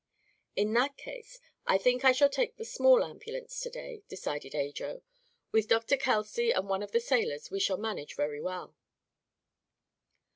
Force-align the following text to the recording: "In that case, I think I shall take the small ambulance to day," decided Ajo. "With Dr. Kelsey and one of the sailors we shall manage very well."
"In 0.55 0.73
that 0.73 0.97
case, 0.97 1.39
I 1.67 1.77
think 1.77 2.03
I 2.03 2.11
shall 2.11 2.27
take 2.27 2.55
the 2.57 2.65
small 2.65 3.03
ambulance 3.05 3.59
to 3.59 3.69
day," 3.69 4.01
decided 4.07 4.55
Ajo. 4.55 5.03
"With 5.51 5.67
Dr. 5.67 5.95
Kelsey 5.95 6.49
and 6.49 6.67
one 6.67 6.81
of 6.81 6.91
the 6.91 6.99
sailors 6.99 7.51
we 7.51 7.59
shall 7.59 7.77
manage 7.77 8.15
very 8.15 8.41
well." 8.41 8.75